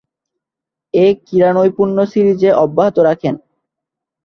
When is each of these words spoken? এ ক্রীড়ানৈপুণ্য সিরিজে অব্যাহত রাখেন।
এ 0.93 1.05
ক্রীড়ানৈপুণ্য 1.19 1.97
সিরিজে 2.11 2.49
অব্যাহত 2.63 2.97
রাখেন। 3.07 3.35